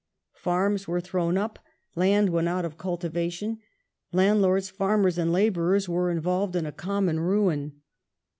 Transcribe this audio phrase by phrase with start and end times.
[0.33, 1.59] in the £;^ farms were thrown up;
[1.95, 3.59] land went out of cultivation;
[4.11, 7.79] landlords, farmers, and labourei*s were involved in a common ruin.